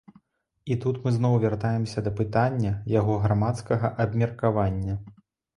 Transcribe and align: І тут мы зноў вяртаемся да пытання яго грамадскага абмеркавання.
І 0.71 0.77
тут 0.85 0.95
мы 1.03 1.11
зноў 1.17 1.35
вяртаемся 1.43 2.03
да 2.07 2.13
пытання 2.21 2.71
яго 2.95 3.19
грамадскага 3.27 3.93
абмеркавання. 4.07 4.99